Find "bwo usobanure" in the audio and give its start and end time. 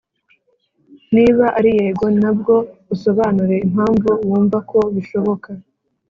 2.37-3.55